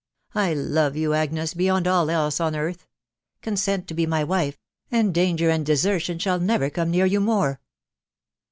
I 0.33 0.55
love 0.55 0.95
you, 0.97 1.13
Agnes, 1.13 1.53
beyond 1.53 1.85
jJI 1.85 2.09
else 2.11 2.39
on 2.39 2.55
earth!.... 2.55 2.87
Consent 3.43 3.87
to 3.87 3.93
be 3.93 4.07
my 4.07 4.23
wife, 4.23 4.57
and 4.89 5.13
danger 5.13 5.51
ami 5.51 5.63
desertion 5.63 6.17
shall 6.19 6.39
never 6.39 6.71
come 6.71 6.89
near 6.89 7.05
you 7.05 7.19
more 7.19 7.61